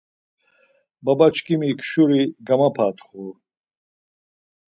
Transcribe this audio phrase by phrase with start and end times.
[1.03, 3.25] Baba-çkimi şuri gamapatxu.